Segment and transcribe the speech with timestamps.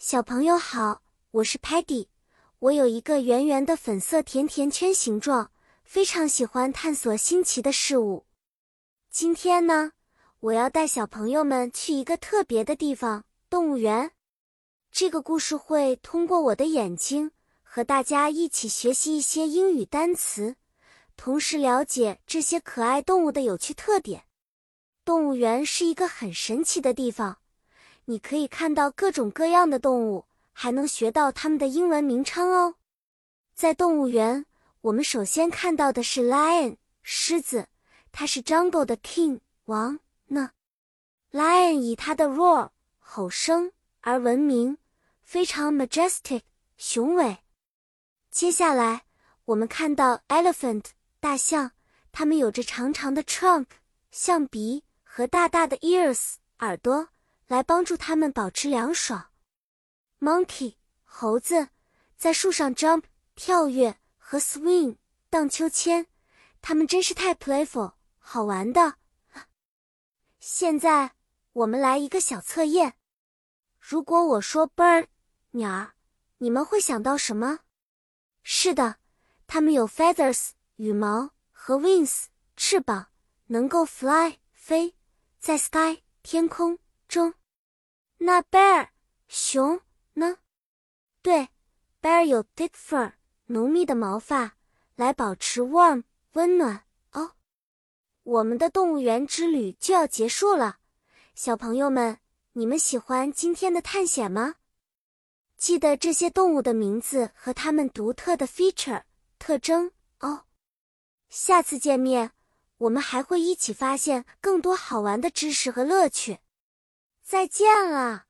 [0.00, 1.02] 小朋友好，
[1.32, 2.06] 我是 Patty，
[2.60, 5.50] 我有一个圆圆的粉色甜甜圈形状，
[5.82, 8.24] 非常喜欢探索新奇的事物。
[9.10, 9.90] 今天呢，
[10.38, 14.12] 我要带小朋友们去一个特别的地方——动物园。
[14.92, 17.32] 这个故事会通过我的眼睛
[17.64, 20.54] 和大家一起学习一些英语单词，
[21.16, 24.26] 同时了解这些可爱动物的有趣特点。
[25.04, 27.38] 动物园是一个很神奇的地方。
[28.10, 32.76] 你可以看到各种各样的动物，还能学到它们的英文名称哦。
[33.54, 34.46] 在动物园，
[34.80, 37.68] 我们首先看到的是 lion 狮子，
[38.10, 40.52] 它是 jungle 的 king 王呢。
[41.32, 44.78] lion 以它的 roar 吼声而闻名，
[45.20, 46.40] 非常 majestic
[46.78, 47.36] 雄伟。
[48.30, 49.04] 接下来，
[49.44, 50.84] 我们看到 elephant
[51.20, 51.72] 大象，
[52.10, 53.66] 它们有着长长的 trunk
[54.10, 57.10] 象鼻和大大的 ears 耳朵。
[57.48, 59.30] 来帮助它们保持凉爽。
[60.20, 61.68] Monkey 猴子
[62.16, 64.96] 在树上 jump 跳跃和 swing
[65.30, 66.06] 荡秋千，
[66.60, 68.96] 它们真是太 playful 好玩的。
[70.38, 71.12] 现在
[71.52, 72.94] 我们来一个小测验。
[73.80, 75.06] 如果我说 bird
[75.52, 75.94] 鸟儿，
[76.38, 77.60] 你们会想到什么？
[78.42, 78.96] 是的，
[79.46, 83.08] 它们有 feathers 羽毛和 wings 翅膀，
[83.46, 84.94] 能够 fly 飞
[85.38, 86.78] 在 sky 天空
[87.08, 87.34] 中。
[88.18, 88.88] 那 bear
[89.28, 89.80] 熊
[90.14, 90.38] 呢？
[91.22, 91.48] 对
[92.02, 93.12] ，bear 有 thick fur
[93.46, 94.56] 浓密的毛发
[94.96, 97.32] 来保持 warm 温暖哦。
[98.24, 100.78] 我们的动物园之旅就要结束了，
[101.34, 102.18] 小朋友们，
[102.52, 104.56] 你们喜欢今天的探险吗？
[105.56, 109.02] 记得这些动物的名字和它们独特的 feature
[109.38, 110.44] 特征哦。
[111.28, 112.32] 下次见面，
[112.78, 116.38] 我们还会一起发现更多好玩的知识和乐趣。
[117.28, 118.27] 再见了。